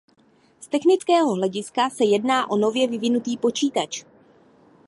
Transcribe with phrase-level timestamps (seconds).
[0.59, 4.03] Z technického hlediska se jedná o nově vyvinutý počítač.